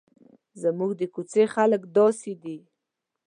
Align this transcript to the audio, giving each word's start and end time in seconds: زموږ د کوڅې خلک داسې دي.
زموږ 0.61 0.91
د 0.99 1.01
کوڅې 1.13 1.43
خلک 1.53 1.81
داسې 1.97 2.31
دي. 2.43 2.57